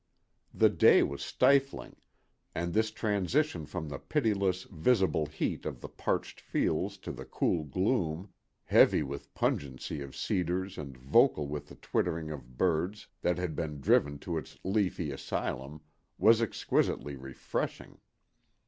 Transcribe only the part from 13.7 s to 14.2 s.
driven